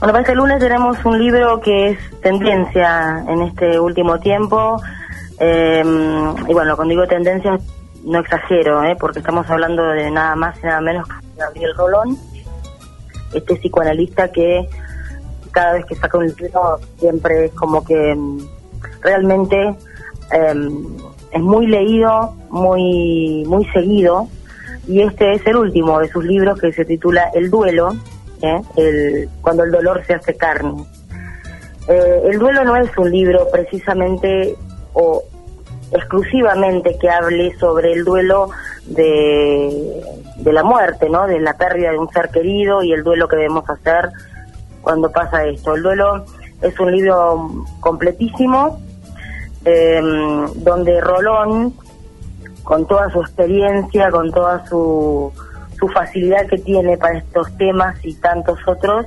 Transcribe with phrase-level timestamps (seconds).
[0.00, 4.80] Bueno, para este lunes tenemos un libro que es tendencia en este último tiempo.
[5.38, 5.84] Eh,
[6.48, 7.58] y bueno, cuando digo tendencia
[8.04, 8.96] no exagero, ¿eh?
[8.98, 12.16] porque estamos hablando de nada más y nada menos que Gabriel Rolón,
[13.34, 14.66] este psicoanalista que
[15.50, 18.38] cada vez que saca un libro siempre es como que mm,
[19.02, 19.76] realmente
[20.30, 20.96] em,
[21.30, 24.28] es muy leído, muy, muy seguido,
[24.88, 27.92] y este es el último de sus libros que se titula El duelo,
[28.42, 28.62] ¿eh?
[28.76, 30.84] el, cuando el dolor se hace carne.
[31.88, 34.54] Eh, el duelo no es un libro precisamente
[34.92, 35.22] o
[35.92, 38.50] exclusivamente que hable sobre el duelo
[38.86, 40.02] de,
[40.36, 41.26] de la muerte, ¿no?
[41.26, 44.10] De la pérdida de un ser querido y el duelo que debemos hacer
[44.82, 45.74] cuando pasa esto.
[45.74, 46.24] El duelo
[46.62, 48.78] es un libro completísimo
[49.64, 50.00] eh,
[50.56, 51.74] donde Rolón,
[52.62, 55.32] con toda su experiencia, con toda su,
[55.80, 59.06] su facilidad que tiene para estos temas y tantos otros,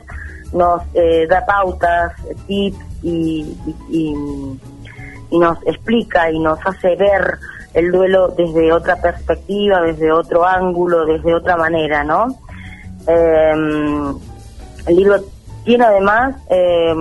[0.51, 2.13] nos eh, da pautas,
[2.47, 3.55] tips y,
[3.89, 4.59] y,
[5.31, 7.39] nos explica y nos hace ver
[7.73, 12.37] el duelo desde otra perspectiva, desde otro ángulo, desde otra manera, ¿no?
[13.07, 13.51] Eh,
[14.85, 15.23] el libro
[15.63, 16.93] tiene además eh,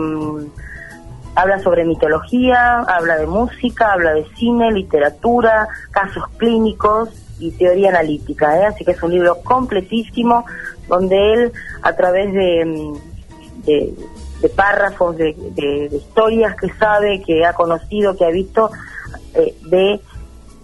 [1.35, 7.09] Habla sobre mitología, habla de música, habla de cine, literatura, casos clínicos
[7.43, 8.59] y teoría analítica.
[8.59, 8.67] ¿eh?
[8.67, 10.45] Así que es un libro completísimo
[10.89, 12.93] donde él, a través de,
[13.65, 15.31] de, párrafos, de,
[15.93, 18.71] historias que sabe, que ha conocido, que ha visto,
[19.35, 19.93] eh, de,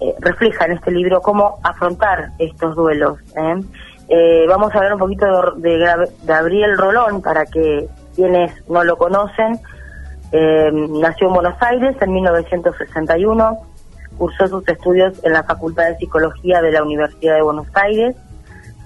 [0.01, 3.19] eh, refleja en este libro cómo afrontar estos duelos.
[3.37, 4.47] ¿eh?
[4.49, 9.61] vamos a hablar un poquito de, de Gabriel Rolón para que quienes no lo conocen
[10.33, 13.59] eh, nació en Buenos Aires en 1961,
[14.19, 18.17] cursó sus estudios en la Facultad de Psicología de la Universidad de Buenos Aires,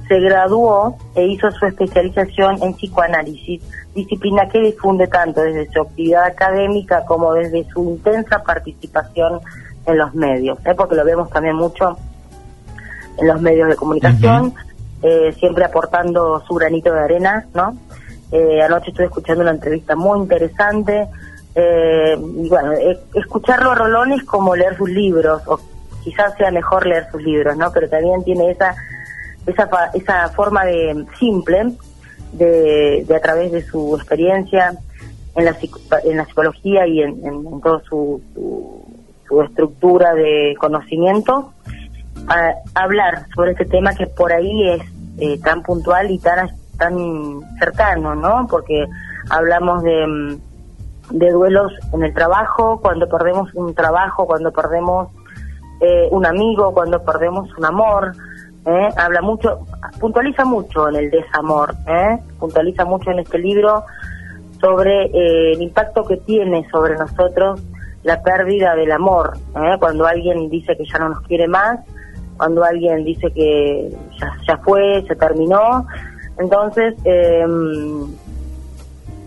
[0.08, 3.62] se graduó e hizo su especialización en psicoanálisis,
[3.94, 9.40] disciplina que difunde tanto desde su actividad académica como desde su intensa participación
[9.86, 10.74] en los medios, ¿eh?
[10.76, 11.96] porque lo vemos también mucho
[13.18, 14.54] en los medios de comunicación,
[15.02, 17.76] eh, siempre aportando su granito de arena, ¿no?
[18.30, 21.08] Eh, anoche estuve escuchando una entrevista muy interesante
[21.54, 22.72] eh, y bueno,
[23.14, 25.60] escucharlo a Rolón es como leer sus libros, o
[26.02, 27.70] quizás sea mejor leer sus libros, ¿no?
[27.72, 28.74] Pero también tiene esa
[29.46, 31.72] esa, esa forma de simple
[32.32, 34.74] de, de a través de su experiencia
[35.34, 35.56] en la,
[36.04, 41.54] en la psicología y en, en, toda su, su, estructura de conocimiento,
[42.74, 44.82] hablar sobre este tema que por ahí es
[45.18, 48.46] eh, tan puntual y tan, tan cercano, ¿no?
[48.48, 48.84] Porque
[49.30, 50.40] hablamos de mm,
[51.12, 55.08] de duelos en el trabajo, cuando perdemos un trabajo, cuando perdemos
[55.80, 58.12] eh, un amigo, cuando perdemos un amor.
[58.66, 58.88] ¿eh?
[58.96, 59.66] Habla mucho,
[60.00, 62.18] puntualiza mucho en el desamor, ¿eh?
[62.38, 63.84] puntualiza mucho en este libro
[64.60, 65.06] sobre
[65.52, 67.60] el impacto que tiene sobre nosotros
[68.04, 69.32] la pérdida del amor,
[69.78, 71.80] cuando alguien dice que ya no nos quiere más,
[72.36, 75.86] cuando alguien dice que ya, ya fue, se terminó.
[76.38, 76.94] Entonces,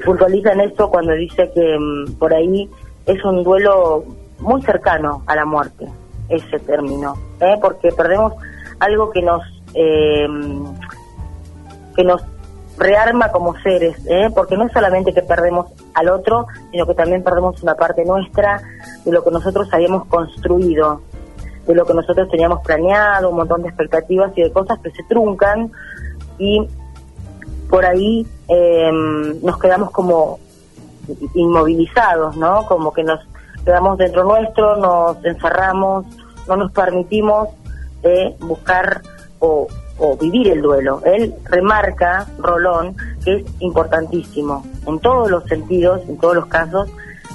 [0.05, 2.69] puntualiza en esto cuando dice que mm, por ahí
[3.05, 4.05] es un duelo
[4.39, 5.87] muy cercano a la muerte,
[6.29, 7.57] ese término, ¿eh?
[7.61, 8.33] porque perdemos
[8.79, 9.41] algo que nos
[9.73, 10.27] eh,
[11.95, 12.21] que nos
[12.77, 14.29] rearma como seres, ¿eh?
[14.33, 18.61] porque no es solamente que perdemos al otro, sino que también perdemos una parte nuestra
[19.05, 21.01] de lo que nosotros habíamos construido,
[21.65, 25.03] de lo que nosotros teníamos planeado, un montón de expectativas y de cosas que se
[25.03, 25.71] truncan
[26.37, 26.67] y
[27.69, 30.39] por ahí em, nos quedamos como
[31.33, 32.65] inmovilizados, ¿no?
[32.67, 33.19] Como que nos
[33.63, 36.05] quedamos dentro nuestro, nos encerramos,
[36.47, 37.49] no nos permitimos
[38.03, 39.01] eh, buscar
[39.39, 39.67] o,
[40.19, 41.01] vivir el duelo.
[41.05, 46.89] Él remarca, Rolón, que es importantísimo en todos los sentidos, en todos los casos,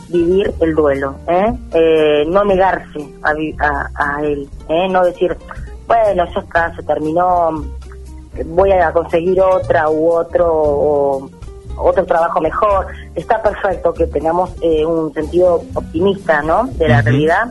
[0.08, 1.54] vivir el duelo, ¿eh?
[1.72, 4.48] Eh, no negarse a, a, a él,
[4.90, 5.36] no decir,
[5.86, 7.64] bueno, ya está, se terminó,
[8.46, 11.30] voy a conseguir otra u otro
[11.76, 12.88] otro trabajo mejor.
[13.14, 16.68] Está perfecto que tengamos eh, un sentido optimista, ¿no?
[16.74, 17.50] De la realidad,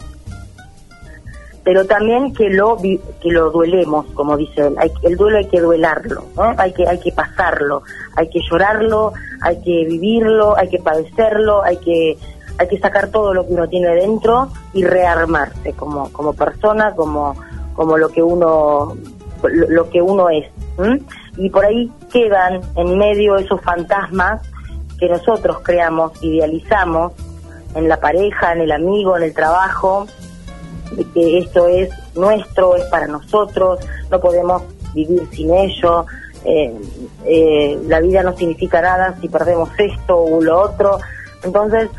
[1.63, 4.75] pero también que lo que lo duelemos, como dice él.
[4.80, 6.56] Hay, el duelo hay que duelarlo, ¿no?
[6.57, 7.83] Hay que hay que pasarlo,
[8.15, 12.18] hay que llorarlo, hay que vivirlo, hay que padecerlo, hay que
[12.57, 17.36] hay que sacar todo lo que uno tiene dentro y rearmarse como como persona, como
[17.75, 18.95] como lo que uno
[19.44, 20.45] lo que uno es.
[21.38, 24.42] Y por ahí quedan en medio esos fantasmas
[25.00, 27.14] que nosotros creamos, idealizamos
[27.76, 30.08] en la pareja, en el amigo, en el trabajo,
[30.92, 33.80] de que esto es nuestro, es para nosotros,
[34.10, 36.06] no podemos vivir sin ello.
[36.46, 36.74] Eh,
[37.26, 41.00] eh, la vida no significa nada si perdemos esto o lo otro.
[41.44, 41.90] Entonces,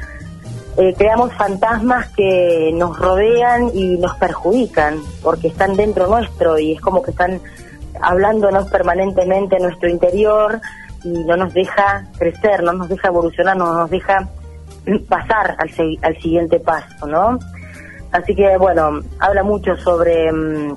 [0.76, 6.80] eh, creamos fantasmas que nos rodean y nos perjudican, porque están dentro nuestro y es
[6.80, 7.40] como que están
[8.02, 10.60] hablándonos permanentemente en nuestro interior
[11.04, 14.28] y no nos deja crecer, no nos deja evolucionar, no nos deja
[15.08, 15.70] pasar al,
[16.02, 17.38] al siguiente paso, ¿no?
[18.12, 20.76] Así que, bueno, habla mucho sobre mm,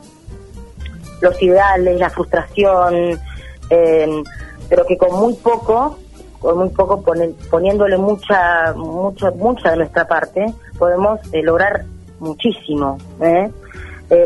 [1.21, 3.19] los ideales, la frustración,
[3.69, 4.23] eh,
[4.69, 5.97] pero que con muy poco,
[6.39, 7.01] con muy poco
[7.49, 11.85] poniéndole mucha, mucha, mucha de nuestra parte, podemos eh, lograr
[12.19, 12.97] muchísimo.
[13.21, 13.49] ¿eh?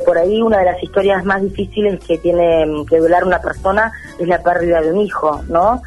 [0.06, 4.28] Por ahí una de las historias más difíciles que tiene que velar una persona es
[4.28, 5.82] la pérdida de un hijo, ¿no?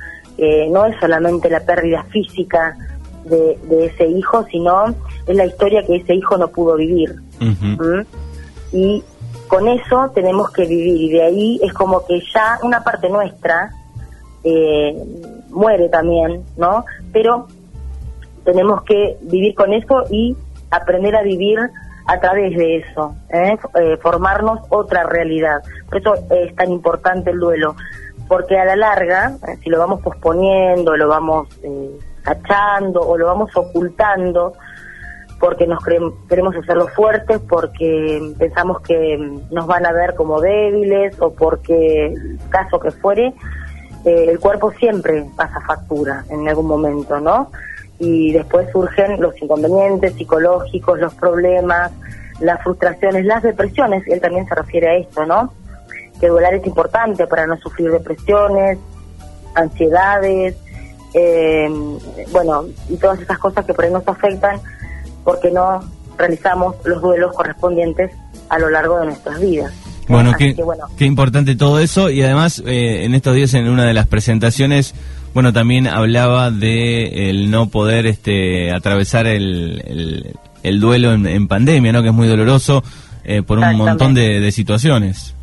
[0.70, 2.74] no es solamente la pérdida física
[3.24, 4.86] de, ese hijo, sino
[5.26, 7.14] es la historia que ese hijo no pudo vivir.
[8.72, 9.02] Y
[9.48, 13.72] con eso tenemos que vivir y de ahí es como que ya una parte nuestra
[14.44, 14.96] eh,
[15.50, 16.84] muere también, ¿no?
[17.12, 17.48] Pero
[18.44, 20.36] tenemos que vivir con eso y
[20.70, 21.58] aprender a vivir
[22.10, 23.56] a través de eso, ¿eh?
[23.80, 25.62] Eh, formarnos otra realidad.
[25.88, 27.76] Por eso es tan importante el duelo,
[28.26, 31.48] porque a la larga, si lo vamos posponiendo, lo vamos
[32.22, 34.54] cachando o lo vamos ocultando
[35.38, 35.82] porque nos
[36.28, 39.16] queremos hacerlo fuertes, porque pensamos que
[39.50, 42.12] nos van a ver como débiles o porque,
[42.50, 43.32] caso que fuere,
[44.04, 47.50] eh, el cuerpo siempre pasa factura en algún momento, ¿no?
[48.00, 51.92] Y después surgen los inconvenientes psicológicos, los problemas,
[52.40, 55.52] las frustraciones, las depresiones, él también se refiere a esto, ¿no?
[56.18, 58.78] Que duelar es importante para no sufrir depresiones,
[59.54, 60.56] ansiedades,
[61.14, 61.68] eh,
[62.32, 64.60] bueno, y todas esas cosas que por ahí nos afectan
[65.24, 65.80] porque no
[66.16, 68.12] realizamos los duelos correspondientes
[68.48, 69.72] a lo largo de nuestras vidas.
[70.08, 70.56] Bueno, qué,
[70.96, 74.94] qué importante todo eso y además eh, en estos días en una de las presentaciones,
[75.34, 82.02] bueno, también hablaba de el no poder este, atravesar el, el, duelo en, pandemia, ¿no?
[82.02, 82.82] Que es muy doloroso
[83.24, 85.34] eh, por un montón de, de situaciones.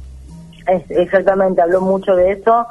[0.89, 2.67] exactamente, habló mucho de eso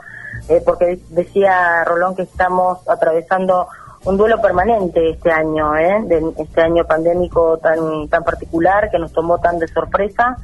[0.49, 3.67] eh, porque decía Rolón que estamos atravesando
[4.05, 6.03] un duelo permanente este año, ¿eh?
[6.07, 10.37] de este año pandémico tan tan particular que nos tomó tan de sorpresa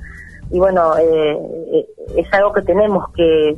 [0.50, 1.38] y bueno eh,
[1.72, 1.86] eh
[2.16, 3.56] es algo que tenemos que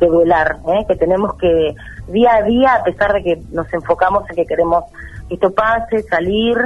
[0.00, 0.84] que duelar, ¿eh?
[0.88, 1.74] que tenemos que
[2.08, 4.84] día a día a pesar de que nos enfocamos en que queremos
[5.28, 6.56] que esto pase, salir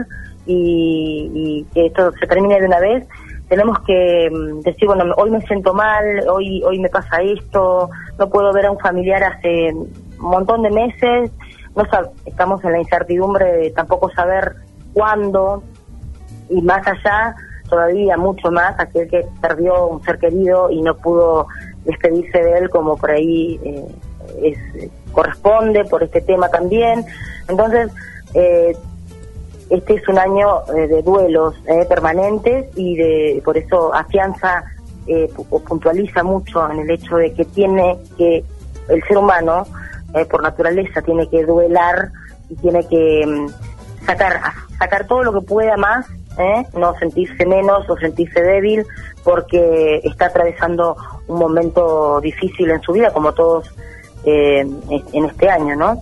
[0.46, 3.06] y, y que esto se termine de una vez,
[3.48, 8.28] tenemos que mm, decir, bueno, hoy me siento mal, hoy, hoy me pasa esto, no
[8.30, 11.30] puedo ver a un familiar hace un montón de meses,
[11.76, 11.82] no
[12.24, 14.54] estamos en la incertidumbre de tampoco saber
[14.92, 15.62] cuándo
[16.48, 17.34] y más allá,
[17.68, 21.46] todavía mucho más, aquel que perdió un ser querido y no pudo
[21.84, 23.86] despedirse de él como por ahí eh,
[24.42, 27.04] es, corresponde por este tema también.
[27.48, 27.90] Entonces,
[28.34, 28.76] eh,
[29.70, 34.64] este es un año eh, de duelos eh, permanentes y de por eso afianza
[35.06, 38.44] eh, o puntualiza mucho en el hecho de que tiene que
[38.88, 39.66] el ser humano
[40.30, 42.10] por naturaleza tiene que duelar
[42.48, 44.40] y tiene que mm, sacar
[44.78, 46.06] sacar todo lo que pueda más
[46.74, 48.84] no sentirse menos o sentirse débil
[49.22, 50.96] porque está atravesando
[51.28, 53.72] un momento difícil en su vida como todos
[54.24, 56.00] en este año no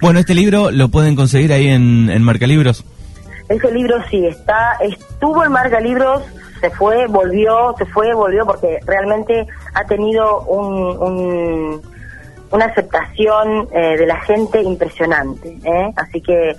[0.00, 2.84] bueno, este libro lo pueden conseguir ahí en, en Marcalibros.
[3.50, 6.22] Ese libro sí, está, estuvo en Marcalibros,
[6.60, 11.82] se fue, volvió, se fue, volvió, porque realmente ha tenido un,
[12.50, 15.58] una aceptación eh, de la gente impresionante.
[15.64, 15.92] ¿eh?
[15.96, 16.54] Así que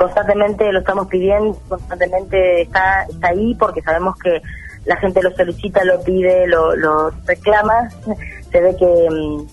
[0.00, 4.40] constantemente lo estamos pidiendo, constantemente está, está ahí porque sabemos que
[4.86, 7.90] la gente lo solicita, lo pide, lo, lo reclama.
[8.50, 9.46] Se ve que mm,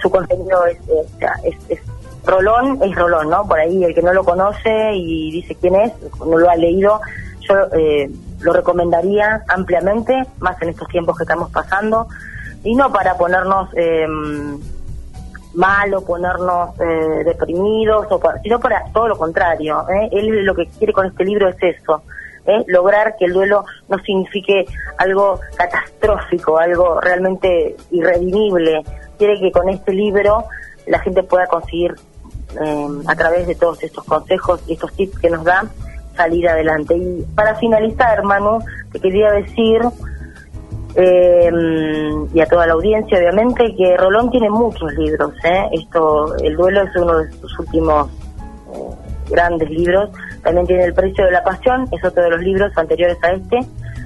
[0.00, 0.78] su contenido es,
[1.68, 1.80] es,
[2.24, 3.46] Rolón es Rolón, ¿no?
[3.46, 7.02] Por ahí el que no lo conoce y dice quién es, no lo ha leído,
[7.40, 12.08] yo eh, lo recomendaría ampliamente, más en estos tiempos que estamos pasando,
[12.64, 14.06] y no para ponernos eh,
[15.54, 19.84] mal o ponernos eh, deprimidos, o sino para todo lo contrario.
[19.88, 20.08] ¿eh?
[20.12, 22.02] Él lo que quiere con este libro es eso,
[22.46, 22.64] ¿eh?
[22.66, 24.64] lograr que el duelo no signifique
[24.98, 28.82] algo catastrófico, algo realmente irredimible.
[29.18, 30.44] Quiere que con este libro
[30.86, 31.94] la gente pueda conseguir
[32.60, 35.70] eh, a través de todos estos consejos y estos tips que nos dan
[36.16, 36.96] salir adelante.
[36.96, 38.60] Y para finalizar, hermano,
[38.92, 39.82] te quería decir,
[40.94, 41.50] eh,
[42.32, 45.32] y a toda la audiencia obviamente, que Rolón tiene muchos libros.
[45.44, 45.68] ¿eh?
[45.72, 48.08] Esto, El duelo es uno de sus últimos
[49.28, 50.10] grandes libros.
[50.42, 53.60] También tiene El precio de la pasión, es otro de los libros anteriores a este.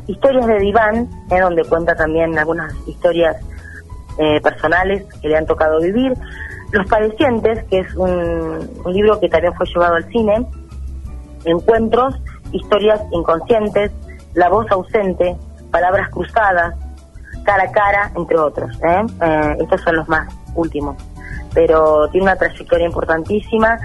[0.07, 3.37] Historias de Diván, donde cuenta también algunas historias
[4.19, 6.13] eh, personales que le han tocado vivir.
[6.71, 10.47] Los Padecientes, que es un, libro que también fue llevado al cine,
[11.45, 12.15] Encuentros,
[12.53, 13.91] Historias Inconscientes,
[14.35, 15.37] La Voz Ausente,
[15.75, 16.73] Palabras Cruzadas,
[17.43, 18.71] Cara a Cara, entre otros.
[18.81, 19.05] ¿eh?
[19.21, 20.97] Eh, estos son los más últimos.
[21.53, 23.77] Pero tiene una trayectoria importantísima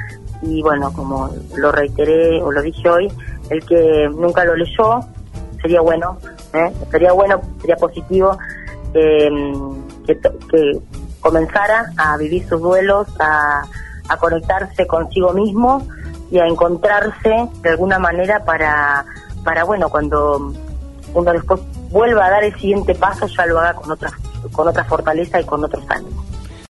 [0.43, 3.11] y bueno, como lo reiteré o lo dije hoy,
[3.49, 4.99] el que nunca lo leyó,
[5.63, 6.19] sería bueno,
[6.53, 6.71] ¿eh?
[6.91, 8.37] sería bueno, sería positivo
[8.93, 9.51] que,
[10.05, 10.79] que,
[11.21, 13.63] comenzara a vivir sus duelos, a,
[14.09, 15.87] a conectarse consigo mismo
[16.29, 19.05] y a encontrarse de alguna manera para,
[19.43, 20.53] para bueno, cuando
[21.13, 24.11] uno después vuelva a dar el siguiente paso, ya lo haga con otra,
[24.51, 26.28] con otra fortaleza y con otros ánimos.